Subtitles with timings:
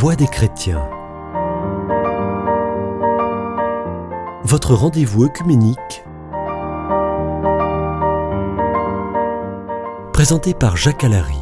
[0.00, 0.88] Voix des chrétiens.
[4.44, 5.76] Votre rendez-vous œcuménique.
[10.14, 11.36] Présenté par Jacques Allary.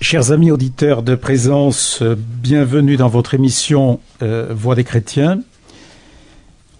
[0.00, 5.40] Chers amis auditeurs de présence, bienvenue dans votre émission euh, Voix des chrétiens.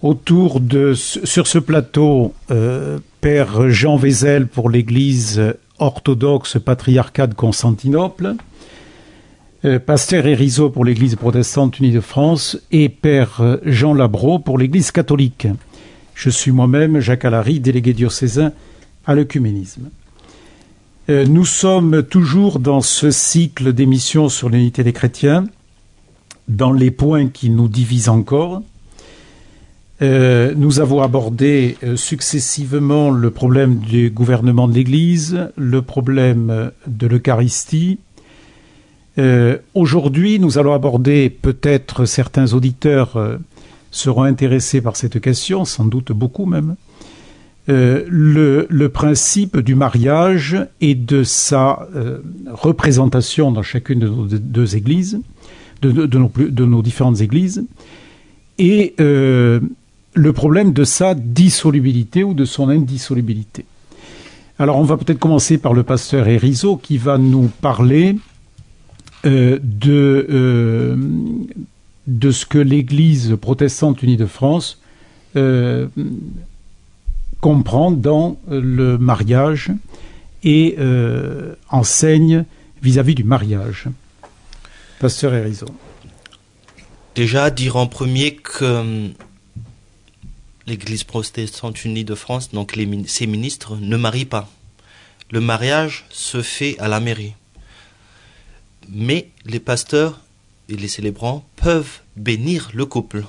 [0.01, 8.35] Autour de sur ce plateau, euh, Père Jean Vézel pour l'Église orthodoxe patriarcat de Constantinople,
[9.65, 14.91] euh, Pasteur Erizo pour l'Église protestante unie de France et Père Jean Labro pour l'Église
[14.91, 15.47] catholique.
[16.15, 18.53] Je suis moi-même Jacques Allary, délégué diocésain
[19.05, 19.89] à l'œcuménisme.
[21.09, 25.45] Euh, nous sommes toujours dans ce cycle d'émissions sur l'unité des chrétiens,
[26.47, 28.61] dans les points qui nous divisent encore.
[30.01, 37.07] Euh, nous avons abordé euh, successivement le problème du gouvernement de l'Église, le problème de
[37.07, 37.99] l'Eucharistie.
[39.75, 43.37] Aujourd'hui, nous allons aborder, peut-être certains auditeurs
[43.91, 46.75] seront intéressés par cette question, sans doute beaucoup même,
[47.69, 54.75] euh, le, principe du mariage et de sa euh, représentation dans chacune de nos deux
[54.75, 55.21] églises,
[55.83, 57.63] de, nos, différentes églises,
[58.57, 59.59] et euh,
[60.13, 63.65] le problème de sa dissolubilité ou de son indissolubilité.
[64.59, 68.17] Alors on va peut-être commencer par le pasteur Erizo qui va nous parler
[69.23, 70.97] de,
[72.07, 74.81] de ce que l'Église protestante unie de France
[77.41, 79.71] comprend dans euh, le mariage
[80.43, 82.45] et euh, enseigne
[82.81, 83.87] vis-à-vis du mariage.
[84.99, 85.65] Pasteur Erizo.
[87.15, 89.07] Déjà, dire en premier que euh,
[90.67, 94.49] l'Église protestante unie de France, donc ses ministres, ne marient pas.
[95.29, 97.33] Le mariage se fait à la mairie.
[98.89, 100.19] Mais les pasteurs
[100.69, 103.23] et les célébrants peuvent bénir le couple.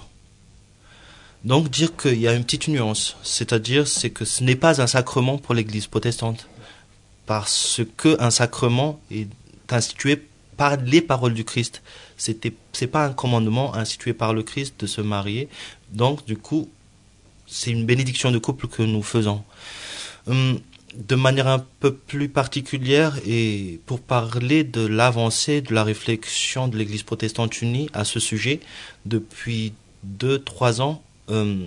[1.45, 4.87] Donc dire qu'il y a une petite nuance, c'est-à-dire c'est que ce n'est pas un
[4.87, 6.47] sacrement pour l'Église protestante,
[7.27, 9.29] parce que un sacrement est
[9.69, 10.23] institué
[10.57, 11.83] par les paroles du Christ.
[12.17, 15.49] C'était, c'est pas un commandement institué par le Christ de se marier.
[15.91, 16.69] Donc du coup,
[17.53, 19.45] c'est une bénédiction de couple que nous faisons.
[20.27, 20.59] Hum,
[20.95, 26.77] de manière un peu plus particulière et pour parler de l'avancée de la réflexion de
[26.77, 28.61] l'Église protestante unie à ce sujet,
[29.07, 31.67] depuis deux, trois ans, euh,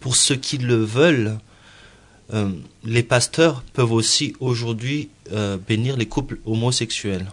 [0.00, 1.38] pour ceux qui le veulent,
[2.34, 2.50] euh,
[2.84, 7.26] les pasteurs peuvent aussi aujourd'hui euh, bénir les couples homosexuels.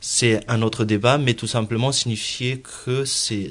[0.00, 3.50] C'est un autre débat, mais tout simplement signifier que c'est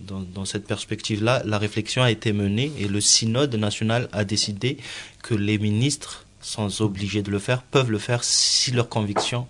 [0.00, 4.76] dans, dans, cette perspective-là, la réflexion a été menée et le synode national a décidé
[5.22, 9.46] que les ministres, sans obliger de le faire, peuvent le faire si leurs convictions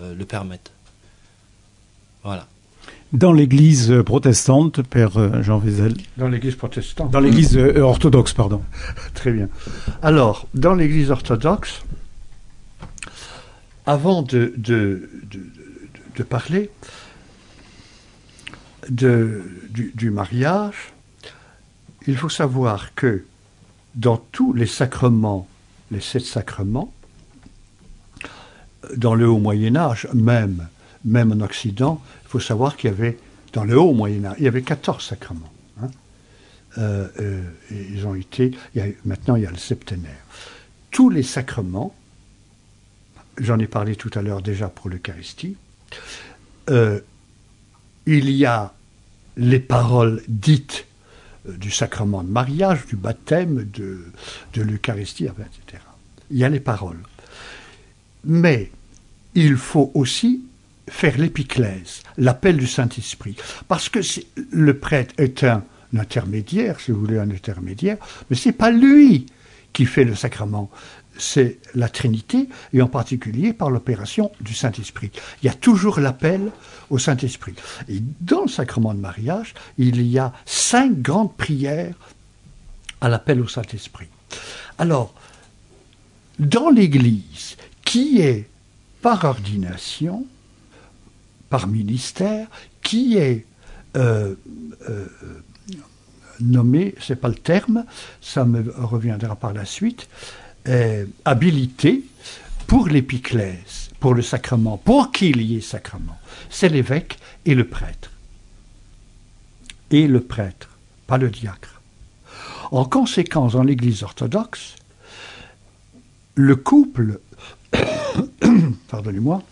[0.00, 0.70] le permettent.
[2.22, 2.46] Voilà.
[3.12, 5.94] Dans l'église protestante, Père euh, Jean Vézel.
[6.16, 7.10] Dans l'église protestante.
[7.10, 8.62] Dans l'église euh, orthodoxe, pardon.
[9.14, 9.48] Très bien.
[10.00, 11.82] Alors, dans l'église orthodoxe,
[13.84, 15.40] avant de, de, de,
[16.22, 16.70] parler
[18.88, 20.92] du, mariage,
[22.06, 23.24] il faut savoir que
[23.94, 25.48] dans tous les sacrements,
[25.90, 26.92] les sept sacrements,
[28.96, 30.68] dans le haut Moyen Âge, même,
[31.04, 33.18] en Occident, il faut savoir qu'il y avait,
[33.52, 35.52] dans le haut Moyen-Âge, il y avait 14 sacrements.
[35.82, 35.90] Hein.
[36.78, 38.52] Euh, euh, ils ont été,
[39.04, 40.24] maintenant il y a le septénaire.
[40.90, 41.94] Tous les sacrements,
[43.38, 45.56] j'en ai parlé tout à l'heure déjà pour l'Eucharistie,
[46.68, 47.00] euh,
[48.06, 48.72] il y a
[49.36, 50.86] les paroles dites
[51.46, 54.04] du sacrement de mariage, du baptême, de,
[54.54, 55.82] de l'Eucharistie, etc.
[56.30, 57.00] Il y a les paroles.
[58.24, 58.70] Mais
[59.34, 60.42] il faut aussi
[60.88, 63.36] faire l'épiclèse, l'appel du Saint-Esprit.
[63.68, 64.00] Parce que
[64.50, 65.64] le prêtre est un,
[65.98, 67.96] intermédiaire, si vous voulez, un intermédiaire,
[68.28, 69.26] mais ce n'est pas lui
[69.72, 70.70] qui fait le sacrement.
[71.16, 75.10] C'est la Trinité, et en particulier par l'opération du Saint-Esprit.
[75.42, 76.50] Il y a toujours l'appel
[76.88, 77.54] au Saint-Esprit.
[77.88, 81.94] Et dans le sacrement de mariage, il y a cinq grandes prières
[83.00, 84.08] à l'appel au Saint-Esprit.
[84.78, 85.14] Alors,
[86.38, 88.48] dans l'Église, qui est
[89.02, 90.26] par ordination,
[91.48, 92.46] par ministère
[92.82, 93.44] qui est
[93.96, 94.34] euh,
[94.88, 95.06] euh,
[96.40, 97.84] nommé, c'est pas le terme,
[98.20, 100.08] ça me reviendra par la suite,
[101.24, 102.04] habilité
[102.66, 106.18] pour l'épiclèse, pour le sacrement, pour qu'il y ait sacrement.
[106.48, 108.10] C'est l'évêque et le prêtre.
[109.90, 110.68] Et le prêtre,
[111.06, 111.80] pas le diacre.
[112.70, 114.76] En conséquence, dans l'Église orthodoxe,
[116.36, 117.20] le couple
[118.88, 119.42] pardonnez-moi,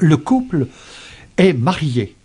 [0.00, 0.68] le couple
[1.36, 2.16] est marié.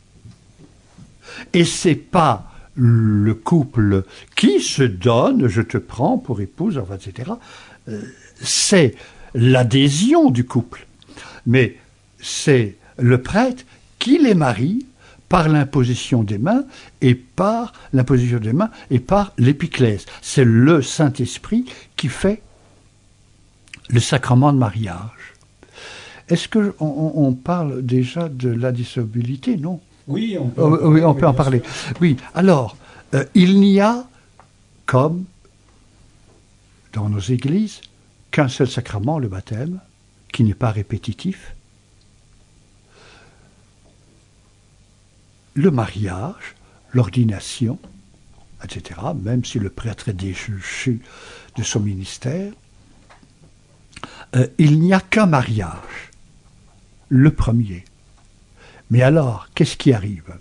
[1.54, 4.04] Et c'est pas le couple
[4.36, 7.31] qui se donne, je te prends pour épouse, etc.
[7.88, 8.01] Euh,
[8.42, 8.95] c'est
[9.33, 10.88] l'adhésion du couple.
[11.45, 11.77] Mais
[12.19, 13.66] c'est le prêtre
[14.00, 14.86] qui les marie
[15.30, 16.66] par l'imposition des mains
[17.01, 20.06] et par l'imposition des mains et par l'épiclèse.
[20.22, 22.42] C'est le Saint-Esprit qui fait
[23.89, 25.33] le sacrement de mariage.
[26.30, 29.57] Est-ce que on, parle déjà de la dissolubilité?
[29.57, 29.80] Non.
[30.07, 31.61] Oui, on peut, oh, oui, on peut en parler.
[31.99, 32.17] Oui.
[32.33, 32.77] Alors,
[33.13, 34.05] euh, il n'y a
[34.85, 35.25] comme
[36.93, 37.81] dans nos églises
[38.31, 39.79] qu'un seul sacrement, le baptême,
[40.31, 41.55] qui n'est pas répétitif,
[45.55, 46.55] le mariage,
[46.91, 47.79] l'ordination,
[48.63, 51.01] etc., même si le prêtre est déchu
[51.57, 52.51] de son ministère,
[54.35, 56.11] euh, il n'y a qu'un mariage,
[57.09, 57.85] le premier.
[58.89, 60.37] Mais alors, qu'est-ce qui arrive?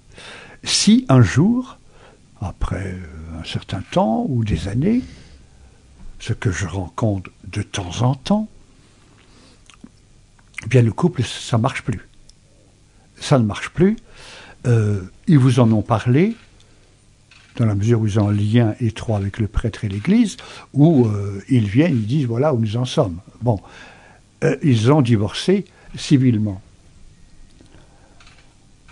[0.62, 1.79] Si un jour,
[2.41, 2.96] après
[3.38, 5.02] un certain temps ou des années,
[6.20, 8.49] ce que je rencontre de temps en temps,
[10.64, 12.08] eh bien le couple, ça ne marche plus.
[13.20, 13.96] Ça ne marche plus
[14.67, 16.37] euh, ils vous en ont parlé,
[17.56, 20.37] dans la mesure où ils ont un lien étroit avec le prêtre et l'Église,
[20.73, 23.19] où euh, ils viennent, ils disent voilà où nous en sommes.
[23.43, 23.61] Bon,
[24.43, 25.64] euh, ils ont divorcé
[25.97, 26.61] civilement.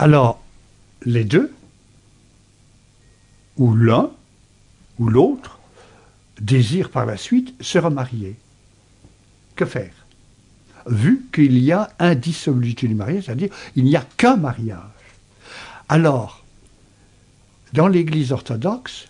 [0.03, 0.43] Alors,
[1.05, 1.49] les deux,
[3.55, 4.11] ou l'un,
[4.99, 5.59] ou l'autre,
[6.41, 8.35] désirent par la suite se remarier.
[9.55, 9.93] Que faire?
[10.87, 13.47] Vu qu'il y a indissolubilité du mariage, c'est-à-dire
[13.77, 14.81] il n'y a qu'un mariage.
[15.87, 16.43] Alors,
[17.71, 19.07] dans l'Église orthodoxe,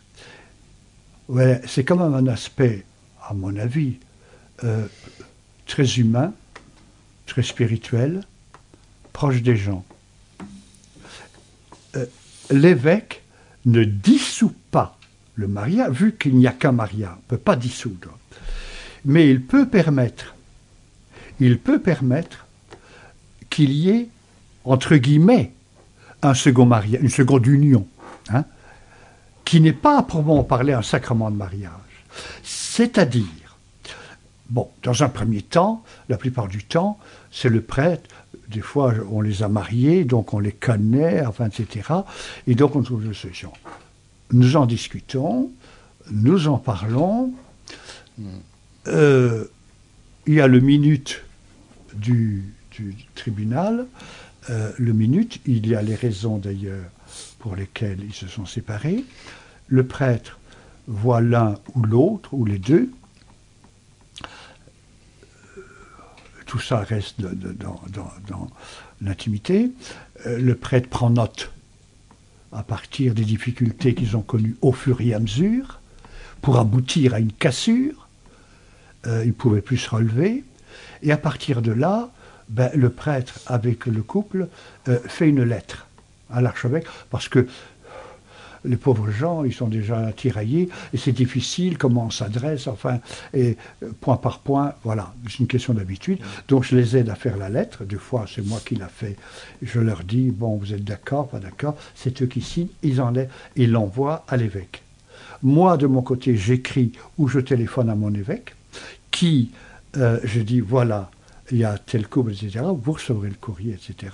[1.65, 2.85] c'est quand même un aspect,
[3.27, 3.95] à mon avis,
[4.63, 4.85] euh,
[5.65, 6.35] très humain,
[7.25, 8.21] très spirituel,
[9.11, 9.83] proche des gens.
[11.95, 12.05] Euh,
[12.49, 13.23] l'évêque
[13.65, 14.97] ne dissout pas
[15.35, 18.17] le mariage, vu qu'il n'y a qu'un mariage, il ne peut pas dissoudre.
[19.05, 20.35] Mais il peut permettre,
[21.39, 22.45] il peut permettre
[23.49, 24.09] qu'il y ait,
[24.63, 25.53] entre guillemets,
[26.21, 27.87] un second mariage, une seconde union,
[28.29, 28.45] hein,
[29.45, 31.71] qui n'est pas à proprement parler un sacrement de mariage.
[32.43, 33.57] C'est-à-dire,
[34.49, 36.99] bon, dans un premier temps, la plupart du temps,
[37.31, 38.09] c'est le prêtre,
[38.53, 41.89] des fois on les a mariés, donc on les connaît, enfin, etc.
[42.47, 43.51] Et donc on trouve une solution.
[44.31, 45.51] Nous en discutons,
[46.11, 47.33] nous en parlons.
[48.87, 49.45] Euh,
[50.27, 51.21] il y a le minute
[51.95, 53.87] du, du tribunal
[54.49, 56.85] euh, le minute, il y a les raisons d'ailleurs
[57.39, 59.05] pour lesquelles ils se sont séparés.
[59.67, 60.39] Le prêtre
[60.87, 62.89] voit l'un ou l'autre, ou les deux.
[66.53, 68.47] Tout ça reste dans,
[69.01, 69.71] l'intimité.
[70.27, 71.51] Euh, le prêtre prend note
[72.51, 75.79] à partir des difficultés qu'ils ont connues au fur et à mesure,
[76.43, 78.07] pour aboutir à une cassure.
[79.07, 80.43] ils ne pouvaient plus se relever.
[81.01, 82.11] Et à partir de là,
[82.49, 84.47] ben, le prêtre, avec le couple,
[84.89, 85.87] euh, fait une lettre
[86.29, 87.47] à l'archevêque, parce que
[88.65, 92.99] les pauvres gens, ils sont déjà tiraillés, et c'est difficile comment on s'adresse, enfin,
[93.33, 96.19] et euh, point par point, voilà, c'est une question d'habitude.
[96.47, 99.15] Donc je les aide à faire la lettre, des fois c'est moi qui la fais,
[99.61, 103.13] je leur dis, bon, vous êtes d'accord, pas d'accord, c'est eux qui signent, ils en
[103.55, 104.81] et l'envoient à l'évêque.
[105.41, 108.55] Moi, de mon côté, j'écris ou je téléphone à mon évêque,
[109.11, 109.51] qui,
[109.97, 111.11] euh, je dis, voilà,
[111.51, 114.13] il y a tel couple, etc., vous recevrez le courrier, etc.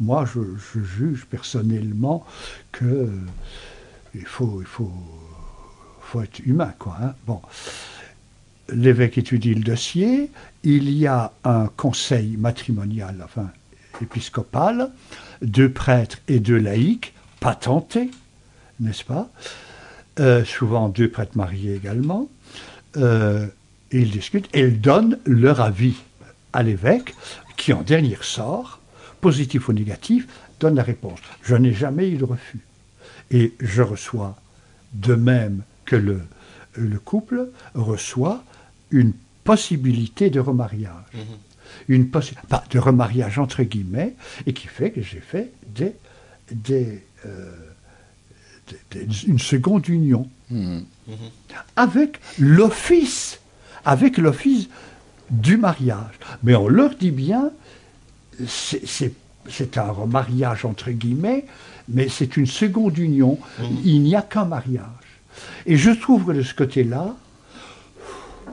[0.00, 0.40] Moi, je,
[0.82, 2.24] juge personnellement
[2.72, 3.08] que euh,
[4.18, 4.62] il, faut,
[6.22, 6.96] être humain, quoi.
[7.02, 7.40] Hein.
[8.72, 10.30] L'évêque étudie le dossier,
[10.64, 13.50] il y a un conseil matrimonial, enfin
[14.02, 14.90] épiscopal,
[15.42, 18.10] deux prêtres et deux laïcs, patentés,
[18.80, 19.30] n'est-ce pas?
[20.18, 22.28] Euh, Souvent deux prêtres mariés également.
[22.96, 23.46] Euh,
[23.92, 25.94] ils discutent et ils donnent leur avis
[26.52, 27.14] à l'évêque,
[27.56, 28.80] qui en dernier sort,
[29.20, 30.26] positif ou négatif,
[30.60, 31.20] donne la réponse.
[31.42, 32.65] Je n'ai jamais eu de refus.
[33.30, 34.36] Et je reçois,
[34.92, 36.20] de même que le,
[36.74, 38.44] le couple, reçoit
[38.90, 39.12] une
[39.44, 40.92] possibilité de remariage.
[41.14, 41.88] Mm-hmm.
[41.88, 44.14] Une pas de remariage entre guillemets,
[44.46, 45.94] et qui fait que j'ai fait des,
[46.50, 47.52] des, euh,
[49.26, 50.28] une seconde union.
[50.52, 50.84] Mm-hmm.
[51.76, 53.40] Avec l'office,
[53.84, 54.68] avec l'office
[55.30, 56.14] du mariage.
[56.42, 57.50] Mais on leur dit bien,
[58.46, 61.44] c'est un remariage entre guillemets,
[61.88, 63.38] mais c'est une seconde union.
[63.58, 63.64] Mmh.
[63.84, 64.84] Il n'y a qu'un mariage.
[65.66, 67.14] Et je trouve que de ce côté-là,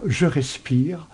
[0.05, 1.07] je respire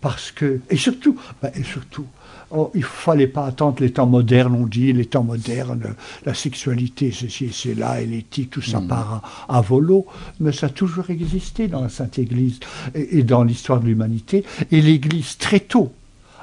[0.00, 2.06] parce que et surtout bah, et surtout
[2.50, 7.10] oh, il fallait pas attendre les temps modernes on dit les temps modernes la sexualité
[7.12, 10.06] ceci et cela et l'éthique tout ça part à, à, volo
[10.40, 12.60] mais ça a toujours existé dans la Sainte Église
[12.94, 15.92] et, et dans l'histoire de l'humanité et l'Église très tôt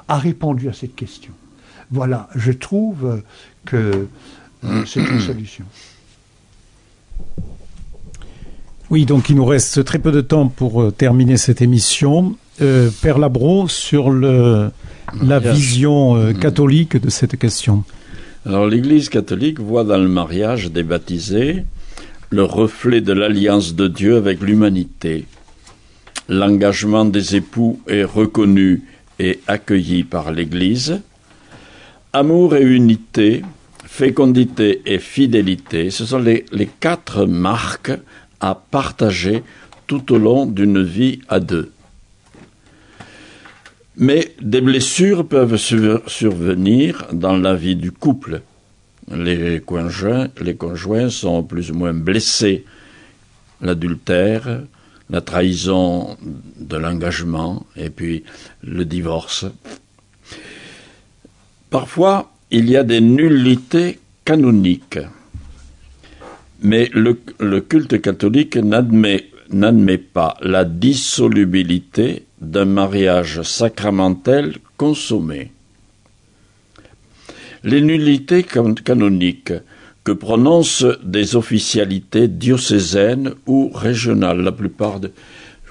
[0.08, 1.32] a répondu à cette question
[1.90, 3.22] voilà je trouve
[3.64, 4.08] que
[4.86, 5.64] c'est une solution
[8.90, 12.36] Oui, donc il nous reste très peu de temps pour euh, terminer cette émission.
[12.60, 14.70] Euh, Père Labro, sur le,
[15.22, 17.84] la vision euh, catholique de cette question.
[18.46, 21.64] Alors l'Église catholique voit dans le mariage des baptisés
[22.30, 25.26] le reflet de l'alliance de Dieu avec l'humanité.
[26.28, 28.82] L'engagement des époux est reconnu
[29.18, 31.00] et accueilli par l'Église.
[32.12, 33.42] Amour et unité,
[33.94, 36.44] fécondité et fidélité, ce sont les,
[36.80, 37.92] quatre marques
[38.40, 39.44] à partager
[39.86, 41.70] tout au long d'une vie à deux.
[43.96, 48.42] Mais des blessures peuvent sur- survenir dans la vie du couple.
[49.12, 52.64] Les conjoints sont plus ou moins blessés.
[53.60, 54.62] L'adultère,
[55.08, 56.16] la trahison
[56.58, 58.24] de l'engagement et puis
[58.64, 59.46] le divorce.
[61.70, 65.00] Parfois, il y a des nullités canoniques.
[66.62, 75.50] Mais le, culte catholique n'admet pas la dissolubilité d'un mariage sacramentel consommé.
[77.64, 79.54] Les nullités can- canoniques
[80.04, 85.10] que prononcent des officialités diocésaines ou régionales, la plupart de...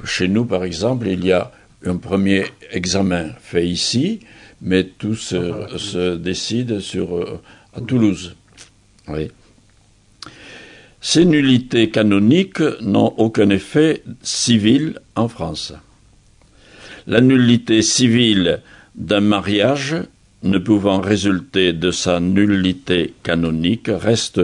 [0.04, 1.50] Chez nous, par exemple, il y a
[1.86, 4.20] un premier examen fait ici,
[4.64, 7.40] mais tout se, se décide sur, euh,
[7.76, 8.36] à Toulouse.
[9.10, 9.30] Oui.
[11.02, 15.74] Ces nullités canoniques n'ont aucun effet civil en France.
[17.08, 18.62] La nullité civile
[18.96, 19.98] d'un mariage
[20.44, 24.40] ne pouvant résulter de sa nullité canonique reste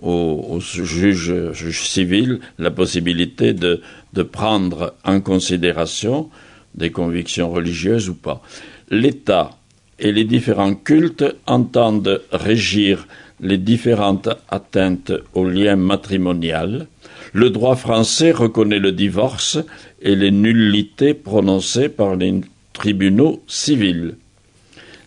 [0.00, 3.82] au, au juge, juge civil la possibilité de,
[4.14, 6.30] de prendre en considération
[6.74, 8.42] des convictions religieuses ou pas.
[8.90, 9.52] L'État
[9.98, 13.06] et les différents cultes entendent régir
[13.40, 16.86] les différentes atteintes au lien matrimonial.
[17.32, 19.58] Le droit français reconnaît le divorce
[20.02, 22.40] et les nullités prononcées par les
[22.72, 24.16] tribunaux civils.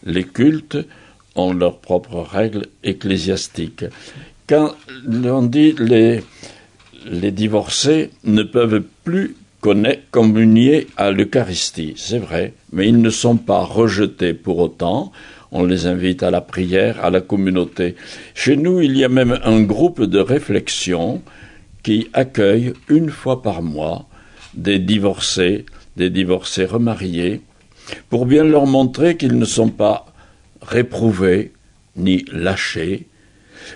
[0.06, 0.78] Les cultes
[1.36, 3.86] ont leurs propres règles ecclésiastiques.
[4.48, 4.76] Quand
[5.08, 6.24] on dit les,
[7.06, 9.36] les divorcés ne peuvent plus
[10.12, 15.12] communier à l'Eucharistie, c'est vrai, mais ils ne sont pas rejetés pour autant
[15.54, 17.96] on les invite à la prière, à la communauté.
[18.34, 21.22] Chez nous, il y a même un groupe de réflexion
[21.84, 24.08] qui accueille une fois par mois
[24.56, 25.66] des divorcés,
[25.96, 27.42] des divorcés remariés,
[28.10, 30.08] pour bien leur montrer qu'ils ne sont pas
[30.62, 31.52] réprouvés
[31.96, 33.06] ni lâchés,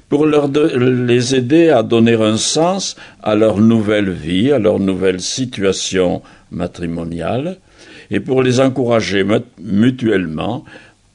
[0.10, 5.22] pour leur les aider à donner un sens à leur nouvelle vie, à leur nouvelle
[5.22, 7.58] situation matrimoniale,
[8.10, 9.26] et pour les encourager
[9.62, 10.64] mutuellement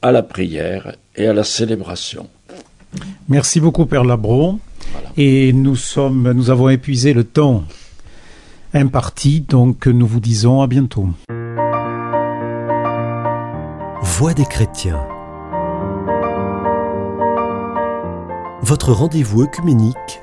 [0.01, 2.27] à la prière et à la célébration.
[3.29, 4.59] Merci beaucoup, Père Labro.
[4.91, 5.09] Voilà.
[5.17, 7.63] Et nous sommes, nous avons épuisé le temps
[8.73, 11.09] imparti, donc nous vous disons à bientôt.
[14.01, 14.99] Voix des chrétiens.
[18.65, 20.21] Votre rendez-vous œcuménique.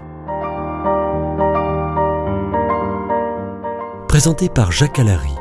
[4.08, 5.34] Présenté par Jacques Alary.